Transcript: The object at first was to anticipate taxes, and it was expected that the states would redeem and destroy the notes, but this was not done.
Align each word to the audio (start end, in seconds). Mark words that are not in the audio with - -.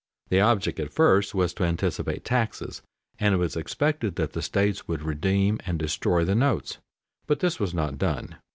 The 0.29 0.41
object 0.41 0.79
at 0.79 0.91
first 0.91 1.35
was 1.35 1.53
to 1.53 1.63
anticipate 1.63 2.25
taxes, 2.25 2.81
and 3.19 3.35
it 3.35 3.37
was 3.37 3.55
expected 3.55 4.15
that 4.15 4.33
the 4.33 4.41
states 4.41 4.87
would 4.87 5.03
redeem 5.03 5.59
and 5.67 5.77
destroy 5.77 6.25
the 6.25 6.33
notes, 6.33 6.79
but 7.27 7.39
this 7.39 7.59
was 7.59 7.75
not 7.75 7.99
done. 7.99 8.37